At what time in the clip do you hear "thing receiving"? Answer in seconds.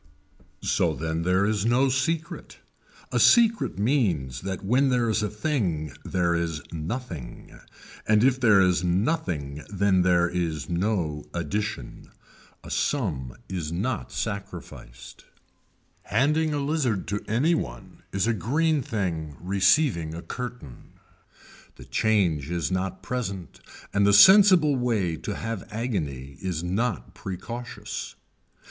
18.81-20.15